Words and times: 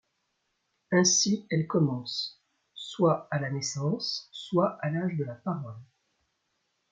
Ainsi, 0.91 1.45
elle 1.51 1.67
commence, 1.67 2.41
soit 2.73 3.27
à 3.29 3.37
la 3.39 3.51
naissance, 3.51 4.29
soit 4.31 4.79
à 4.81 4.89
l'âge 4.89 5.15
de 5.15 5.23
la 5.23 5.35
parole. 5.35 5.77